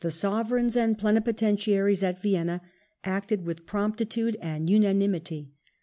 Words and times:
The 0.03 0.09
sovereigns 0.09 0.75
and 0.75 0.97
plenipotentiaries 0.97 2.01
at 2.01 2.19
Vienna 2.23 2.61
acted 3.03 3.45
with 3.45 3.67
promptitude 3.67 4.35
and 4.41 4.67
unanimity. 4.67 5.51